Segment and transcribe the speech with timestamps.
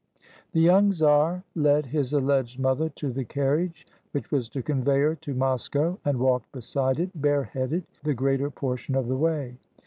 [0.53, 5.15] The young czar led his alleged mother to the carriage which was to convey her
[5.17, 9.57] to Moscow, and walked beside it bareheaded the greater portion of the way.